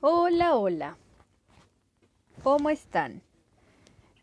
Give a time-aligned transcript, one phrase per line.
[0.00, 0.96] Hola, hola.
[2.42, 3.22] ¿Cómo están?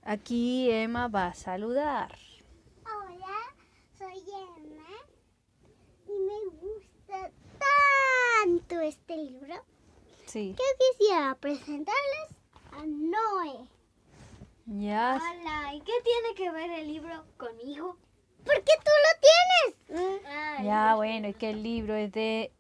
[0.04, 2.16] Aquí Emma va a saludar.
[2.86, 3.38] Hola,
[3.98, 4.88] soy Emma
[6.08, 7.32] y me gusta
[8.44, 9.56] tanto este libro
[10.26, 10.56] Sí.
[10.58, 10.64] que
[10.98, 12.30] quisiera presentarles
[12.72, 13.68] a Noé.
[14.66, 15.20] Ya.
[15.22, 17.98] Hola, ¿y qué tiene que ver el libro conmigo?
[18.46, 20.26] Porque tú lo tienes.
[20.28, 22.52] Ay, Ya, bueno, es que el libro es de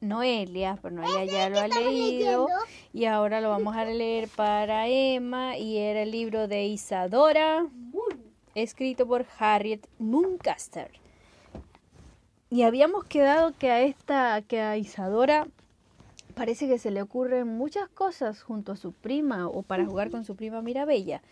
[0.00, 2.48] Noelia, pero Noelia ya lo ha leído leyendo.
[2.92, 7.66] y ahora lo vamos a leer para Emma y era el libro de Isadora,
[8.54, 10.90] escrito por Harriet Muncaster.
[12.50, 15.48] Y habíamos quedado que a esta, que a Isadora
[16.34, 20.24] parece que se le ocurren muchas cosas junto a su prima o para jugar con
[20.24, 21.22] su prima Mirabella.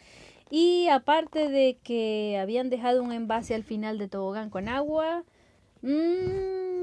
[0.51, 5.24] Y aparte de que habían dejado un envase al final de tobogán con agua,
[5.82, 6.73] mm,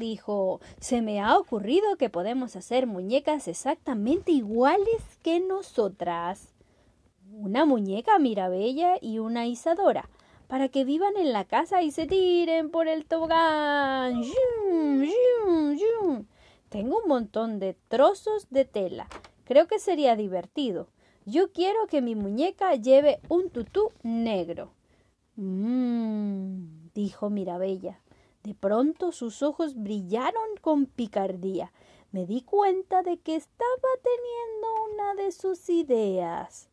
[0.00, 6.52] dijo, se me ha ocurrido que podemos hacer muñecas exactamente iguales que nosotras.
[7.32, 10.08] Una muñeca Mirabella y una Isadora,
[10.48, 14.20] para que vivan en la casa y se tiren por el tobogán.
[16.68, 19.06] Tengo un montón de trozos de tela.
[19.44, 20.88] Creo que sería divertido.
[21.26, 24.72] Yo quiero que mi muñeca lleve un tutú negro.
[25.36, 28.00] Mmm, dijo Mirabella.
[28.42, 31.72] De pronto sus ojos brillaron con picardía.
[32.12, 36.68] Me di cuenta de que estaba teniendo una de sus ideas.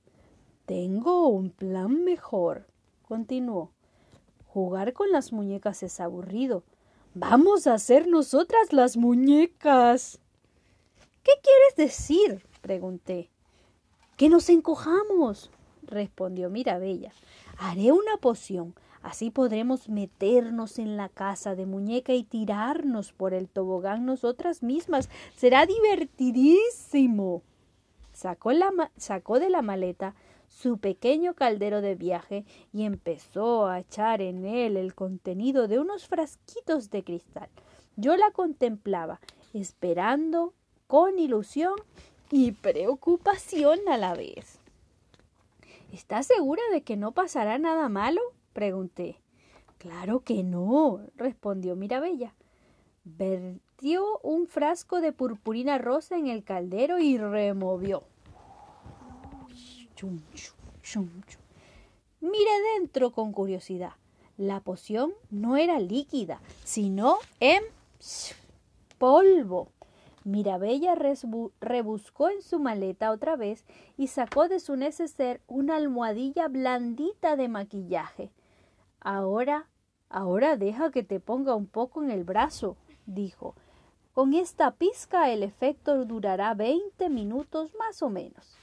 [0.66, 2.66] Tengo un plan mejor,
[3.08, 3.72] continuó.
[4.48, 6.64] Jugar con las muñecas es aburrido.
[7.14, 10.20] Vamos a hacer nosotras las muñecas.
[11.24, 12.46] ¿Qué quieres decir?
[12.62, 13.30] pregunté.
[14.18, 15.52] Que nos encojamos,
[15.84, 17.12] respondió Mirabella.
[17.58, 18.74] Haré una poción.
[19.02, 25.10] Así podremos meternos en la casa de muñeca y tirarnos por el tobogán nosotras mismas.
[25.36, 27.44] Será divertidísimo.
[28.14, 30.16] Sacó, de la maleta
[30.50, 36.08] su pequeño caldero de viaje y empezó a echar en él el contenido de unos
[36.08, 37.50] frasquitos de cristal.
[37.96, 39.20] Yo la contemplaba,
[39.54, 40.54] esperando
[40.88, 41.76] con ilusión
[42.32, 44.60] y preocupación a la vez.
[45.94, 48.22] ¿Estás segura de que no pasará nada malo?
[48.58, 49.22] Pregunté.
[49.78, 52.34] Claro que no, respondió Mirabella.
[53.04, 58.02] Vertió un frasco de purpurina rosa en el caldero y removió.
[59.94, 60.20] Chum.
[62.20, 63.92] Miré dentro con curiosidad.
[64.38, 67.62] La poción no era líquida, sino en
[68.98, 69.68] polvo.
[70.24, 70.96] Mirabella
[71.62, 73.66] rebuscó en su maleta otra vez
[73.98, 78.32] y sacó de su neceser una almohadilla blandita de maquillaje.
[79.00, 79.68] Ahora,
[80.10, 83.56] ahora deja que te ponga un poco en el brazo, dijo.
[84.14, 88.58] Con esta pizca el efecto durará veinte minutos más o menos.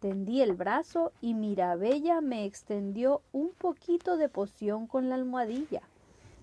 [0.00, 5.82] Tendí el brazo y Mirabella me extendió un poquito de poción con la almohadilla.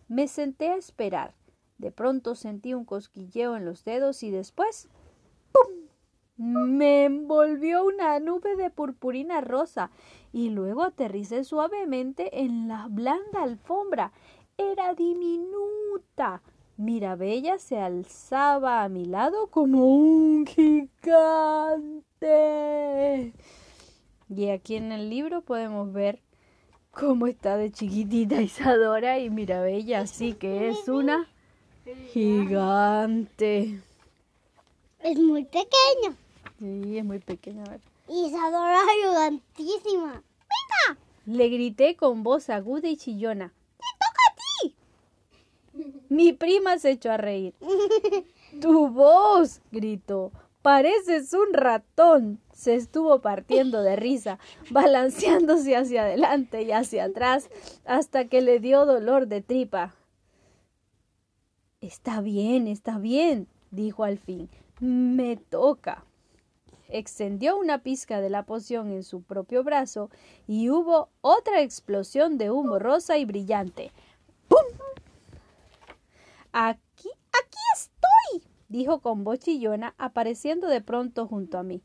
[0.08, 1.34] Me senté a esperar.
[1.78, 4.90] De pronto sentí un cosquilleo en los dedos y después
[5.54, 5.85] ¡pum!
[6.38, 9.90] Me envolvió una nube de purpurina rosa
[10.34, 14.12] y luego aterricé suavemente en la blanda alfombra.
[14.58, 16.42] Era diminuta.
[16.78, 20.92] Mirabella se alzaba a mi lado como un gigante.
[24.28, 26.22] Y aquí en el libro podemos ver
[26.92, 31.30] cómo está de chiquitita Isadora y Mirabella, así que es una
[32.12, 33.80] gigante.
[35.00, 36.25] Es muy pequeño.
[36.60, 37.64] Sí, es muy pequeña.
[37.64, 37.82] a ver.
[38.08, 40.12] Isadora gigantísima.
[40.14, 41.00] ¡Venga!
[41.26, 43.54] Le grité con voz aguda y chillona.
[43.78, 44.76] ¡Te toca a ti!
[46.10, 47.54] Mi prima se echó a reír.
[48.62, 49.62] ¡Tu voz!
[49.72, 50.32] gritó.
[50.62, 52.40] Pareces un ratón.
[52.54, 54.40] Se estuvo partiendo de risa,
[54.72, 57.50] balanceándose hacia adelante y hacia atrás
[57.86, 59.94] hasta que le dio dolor de tripa.
[61.82, 64.50] Está bien, está bien, dijo al fin.
[64.80, 66.04] Me toca.
[66.90, 70.10] Extendió una pizca de la poción en su propio brazo
[70.48, 73.92] y hubo otra explosión de humo rosa y brillante.
[74.48, 74.60] ¡Pum!
[76.52, 81.82] Aquí, aquí estoy, dijo con voz chillona, apareciendo de pronto junto a mí.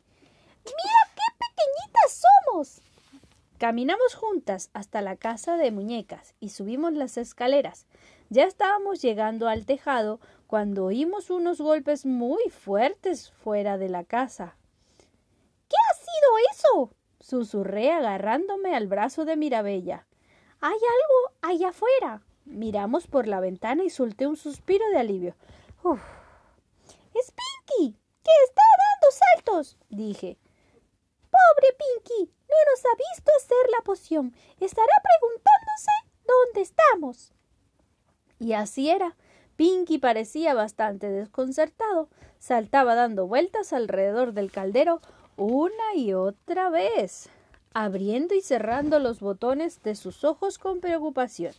[0.64, 2.82] ¡Mira qué pequeñitas somos!
[3.58, 7.86] Caminamos juntas hasta la casa de muñecas y subimos las escaleras.
[8.30, 14.56] Ya estábamos llegando al tejado cuando oímos unos golpes muy fuertes fuera de la casa.
[16.30, 16.96] ¿Qué ha sido eso?
[17.20, 20.06] susurré agarrándome al brazo de Mirabella.
[20.60, 22.22] Hay algo allá afuera.
[22.44, 25.34] Miramos por la ventana y solté un suspiro de alivio.
[25.82, 26.00] Uf.
[27.14, 27.92] Es Pinky,
[28.22, 29.00] que está dando
[29.36, 30.38] listos, dije.
[31.30, 34.34] Pobre Pinky, no nos ha visto hacer la poción.
[34.58, 35.90] Estará preguntándose
[36.26, 37.32] dónde estamos.
[38.38, 39.16] Y así era.
[39.56, 42.08] Pinky parecía bastante desconcertado.
[42.38, 45.00] Saltaba dando vueltas alrededor del caldero
[45.36, 47.28] una y otra vez,
[47.72, 51.54] abriendo y cerrando los botones de sus ojos con preocupación.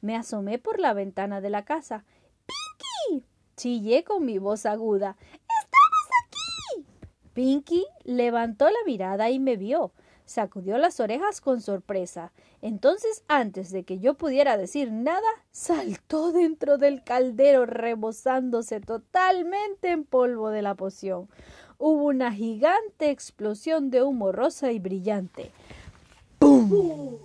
[0.00, 2.04] Me asomé por la ventana de la casa.
[2.46, 3.24] ¡Pinky!
[3.56, 5.16] chillé con mi voz aguda.
[5.32, 6.86] ¡Estamos aquí!
[7.32, 9.92] Pinky levantó la mirada y me vio.
[10.24, 12.32] Sacudió las orejas con sorpresa.
[12.62, 20.04] Entonces, antes de que yo pudiera decir nada, saltó dentro del caldero rebosándose totalmente en
[20.04, 21.28] polvo de la poción.
[21.84, 25.50] Hubo una gigante explosión de humo rosa y brillante.
[26.38, 27.18] ¡Pum!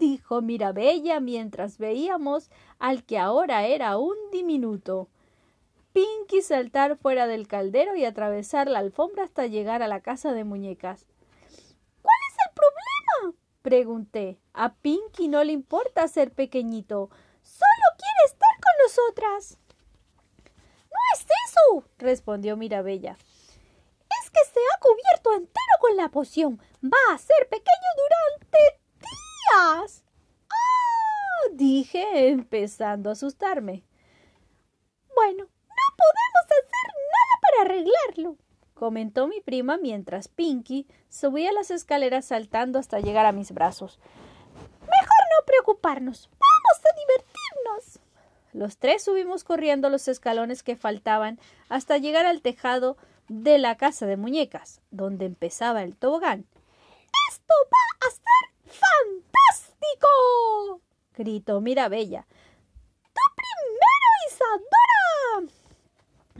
[0.00, 2.50] dijo Mirabella mientras veíamos
[2.80, 5.06] al que ahora era un diminuto.
[5.92, 10.42] Pinky saltar fuera del caldero y atravesar la alfombra hasta llegar a la casa de
[10.42, 11.06] muñecas.
[12.02, 13.38] ¿Cuál es el problema?
[13.62, 14.40] pregunté.
[14.52, 17.10] A Pinky no le importa ser pequeñito.
[17.44, 19.58] Solo quiere estar con nosotras.
[21.98, 23.16] Respondió Mirabella.
[24.22, 26.60] Es que se ha cubierto entero con la poción.
[26.84, 30.04] Va a ser pequeño durante días.
[30.50, 30.56] ¡Ah!
[31.52, 33.84] dije, empezando a asustarme.
[35.14, 38.36] Bueno, no podemos hacer nada para arreglarlo,
[38.74, 43.98] comentó mi prima mientras Pinky subía las escaleras saltando hasta llegar a mis brazos.
[44.80, 46.28] Mejor no preocuparnos.
[46.32, 48.05] Vamos a divertirnos.
[48.56, 51.38] Los tres subimos corriendo los escalones que faltaban
[51.68, 52.96] hasta llegar al tejado
[53.28, 56.46] de la casa de muñecas, donde empezaba el tobogán.
[57.30, 60.08] ¡Esto va a ser fantástico!
[61.14, 62.26] gritó Mirabella.
[63.12, 64.08] ¡Tú primero,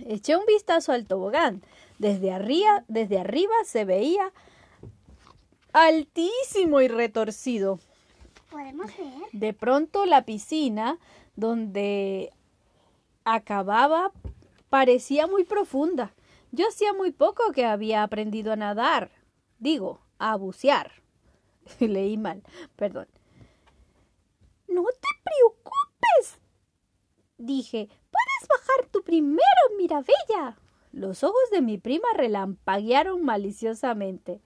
[0.01, 0.15] Isadora!
[0.15, 1.63] Eché un vistazo al tobogán.
[1.99, 4.33] Desde arriba, desde arriba se veía
[5.75, 7.79] altísimo y retorcido.
[8.51, 9.29] ¿Podemos ver?
[9.33, 10.99] De pronto la piscina
[11.37, 12.33] donde
[13.25, 14.13] acababa
[14.69, 16.15] parecía muy profunda.
[16.53, 19.11] Yo hacía muy poco que había aprendido a nadar.
[19.59, 20.93] Digo, a bucear.
[21.81, 22.43] Leí mal,
[22.77, 23.09] perdón.
[24.69, 26.41] No te preocupes,
[27.39, 27.89] dije.
[27.89, 29.45] Puedes bajar tú primero,
[29.77, 30.59] Mirabella.
[30.93, 34.41] Los ojos de mi prima relampaguearon maliciosamente.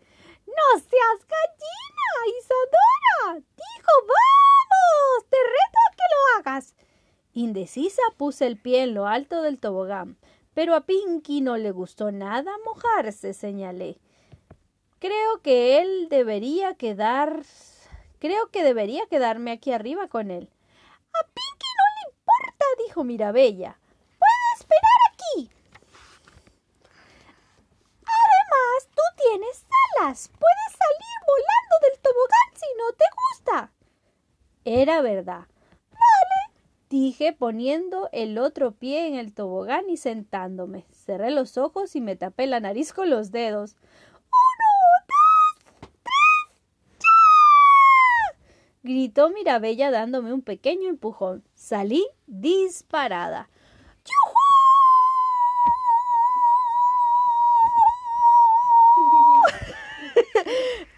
[0.47, 2.09] No seas gallina,
[2.39, 3.35] Isadora.
[3.35, 5.29] Dijo, vamos.
[5.31, 6.75] Te reto que lo hagas.
[7.33, 10.17] Indecisa puse el pie en lo alto del tobogán,
[10.55, 13.99] pero a Pinky no le gustó nada mojarse, señalé.
[14.99, 17.45] Creo que él debería quedar.
[18.19, 20.51] Creo que debería quedarme aquí arriba con él.
[21.15, 23.79] A Pinky no le importa, dijo Mirabella.
[24.19, 25.51] Puede esperar aquí.
[28.03, 29.65] Además, tú tienes
[29.99, 30.29] alas.
[30.29, 33.73] Puedes salir volando del tobogán si no te gusta.
[34.65, 35.47] Era verdad.
[36.91, 40.85] Dije poniendo el otro pie en el tobogán y sentándome.
[40.91, 43.77] Cerré los ojos y me tapé la nariz con los dedos.
[48.83, 51.45] gritó Mirabella dándome un pequeño empujón.
[51.55, 53.49] Salí disparada.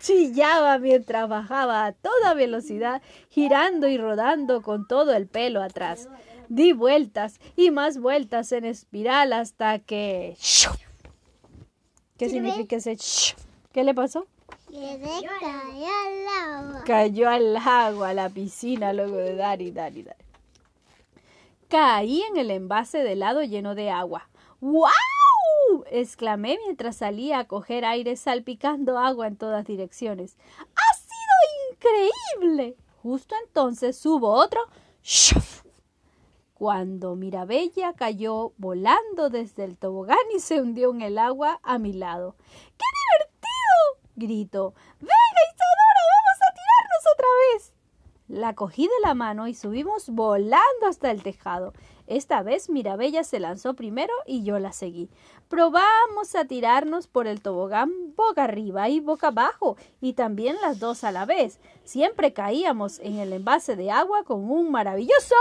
[0.02, 6.08] Chillaba mientras bajaba a toda velocidad, girando y rodando con todo el pelo atrás.
[6.48, 10.36] Di vueltas y más vueltas en espiral hasta que...
[12.18, 12.96] ¿Qué significa ese?
[13.72, 14.26] ¿Qué le pasó?
[14.68, 15.30] Que se cayó
[15.86, 16.84] al agua.
[16.84, 20.16] Cayó al agua, a la piscina, luego de dar y dar y dar.
[21.68, 24.28] Caí en el envase de helado lleno de agua.
[24.60, 24.90] ¡Wow!
[25.92, 30.36] Exclamé mientras salía a coger aire salpicando agua en todas direcciones.
[30.58, 32.08] ¡Ha sido
[32.40, 32.76] increíble!
[33.02, 34.60] Justo entonces hubo otro
[35.02, 35.62] ¡shuf!
[36.54, 41.92] cuando Mirabella cayó volando desde el tobogán y se hundió en el agua a mi
[41.92, 42.36] lado.
[42.78, 42.84] ¡Qué
[43.18, 44.12] divertido!
[44.14, 44.74] gritó.
[45.00, 46.02] ¡Venga, Isadora!
[46.14, 47.72] ¡Vamos a tirarnos otra vez!
[48.28, 51.72] La cogí de la mano y subimos volando hasta el tejado.
[52.06, 55.08] Esta vez Mirabella se lanzó primero y yo la seguí.
[55.48, 61.04] Probamos a tirarnos por el tobogán boca arriba y boca abajo, y también las dos
[61.04, 61.60] a la vez.
[61.84, 65.36] Siempre caíamos en el envase de agua con un maravilloso.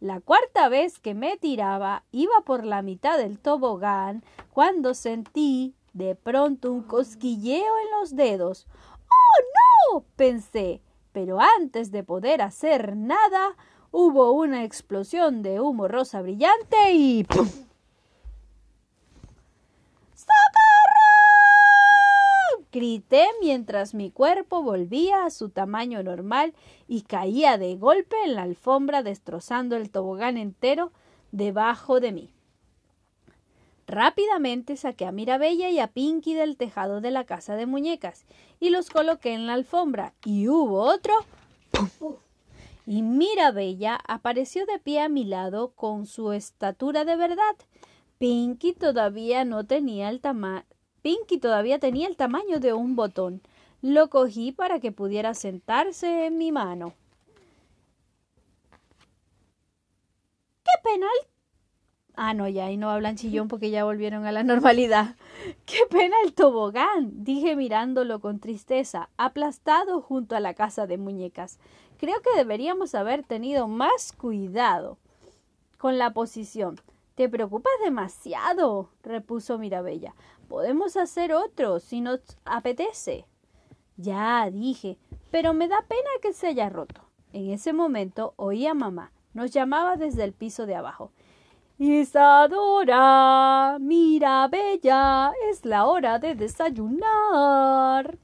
[0.00, 6.14] La cuarta vez que me tiraba iba por la mitad del tobogán cuando sentí de
[6.14, 8.66] pronto un cosquilleo en los dedos.
[9.08, 10.04] ¡Oh, no!
[10.16, 10.82] pensé.
[11.12, 13.56] Pero antes de poder hacer nada,
[13.96, 17.46] Hubo una explosión de humo rosa brillante y ¡pum!
[20.16, 21.06] ¡Socorro!
[22.72, 26.54] Grité mientras mi cuerpo volvía a su tamaño normal
[26.88, 30.90] y caía de golpe en la alfombra destrozando el tobogán entero
[31.30, 32.34] debajo de mí.
[33.86, 38.26] Rápidamente saqué a Mirabella y a Pinky del tejado de la casa de muñecas
[38.58, 41.14] y los coloqué en la alfombra y hubo otro
[42.00, 42.16] ¡pum!
[42.86, 47.56] Y Mirabella apareció de pie a mi lado con su estatura de verdad.
[48.18, 50.64] Pinky todavía no tenía el tamaño.
[51.02, 53.42] Pinky todavía tenía el tamaño de un botón.
[53.82, 56.94] Lo cogí para que pudiera sentarse en mi mano.
[60.62, 61.34] ¡Qué penal!
[62.16, 65.16] Ah, no, ya ahí no hablan chillón porque ya volvieron a la normalidad.
[65.66, 67.24] ¡Qué pena el tobogán!
[67.24, 71.58] dije mirándolo con tristeza, aplastado junto a la casa de muñecas.
[71.98, 74.98] Creo que deberíamos haber tenido más cuidado
[75.78, 76.80] con la posición.
[77.14, 80.14] Te preocupas demasiado, repuso Mirabella.
[80.48, 83.26] Podemos hacer otro si nos apetece.
[83.96, 84.98] Ya, dije,
[85.30, 87.02] pero me da pena que se haya roto.
[87.32, 89.12] En ese momento oí a mamá.
[89.32, 91.12] Nos llamaba desde el piso de abajo.
[91.78, 92.98] Isadora,
[93.80, 98.16] mira, bella, es la hora de desayunar.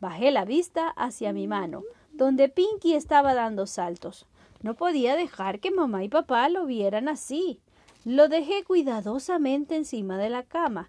[0.00, 1.82] Bajé la vista hacia mi mano,
[2.14, 4.26] donde Pinky estaba dando saltos.
[4.62, 7.60] No podía dejar que mamá y papá lo vieran así.
[8.04, 10.88] Lo dejé cuidadosamente encima de la cama.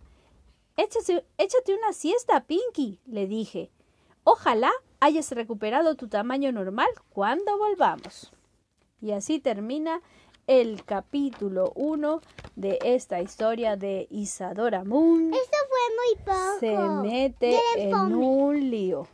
[0.78, 3.72] Échate, échate una siesta, Pinky, le dije.
[4.24, 8.32] Ojalá hayas recuperado tu tamaño normal cuando volvamos.
[9.02, 10.02] Y así termina
[10.48, 12.22] el capítulo 1
[12.56, 15.34] de esta historia de Isadora Moon.
[15.34, 16.60] Esto fue muy poco.
[16.60, 19.08] Se mete en un lío.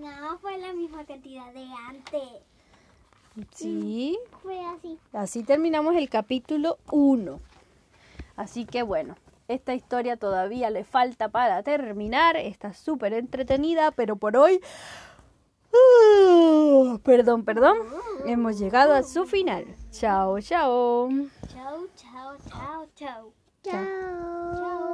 [0.00, 2.22] No, fue la misma cantidad de antes.
[3.54, 4.98] Sí, Fue así.
[5.12, 7.40] así terminamos el capítulo 1.
[8.36, 9.16] Así que bueno,
[9.48, 12.36] esta historia todavía le falta para terminar.
[12.36, 14.60] Está súper entretenida, pero por hoy...
[15.72, 16.98] ¡Ah!
[17.02, 17.76] perdón, perdón.
[18.26, 19.66] Hemos llegado a su final.
[19.90, 21.08] Chao, chao.
[21.52, 23.32] Chau, chau, chau, chau.
[23.62, 24.74] Chao.